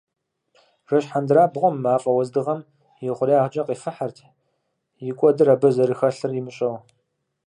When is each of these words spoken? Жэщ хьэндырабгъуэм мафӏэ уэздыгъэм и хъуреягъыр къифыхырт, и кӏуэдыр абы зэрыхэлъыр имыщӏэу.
Жэщ 0.89 1.05
хьэндырабгъуэм 1.11 1.75
мафӏэ 1.83 2.11
уэздыгъэм 2.13 2.61
и 3.05 3.09
хъуреягъыр 3.15 3.65
къифыхырт, 3.67 4.17
и 5.09 5.11
кӏуэдыр 5.17 5.49
абы 5.53 5.67
зэрыхэлъыр 5.75 6.31
имыщӏэу. 6.39 6.75